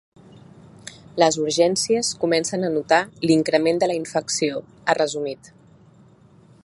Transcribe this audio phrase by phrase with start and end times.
[1.23, 5.53] Les urgències comencen a notar l’increment de la infecció, ha resumit.